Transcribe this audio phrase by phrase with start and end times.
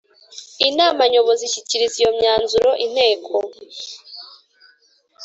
[0.67, 3.35] Inama nyobozi ishikiriza iyo myanzuro inteko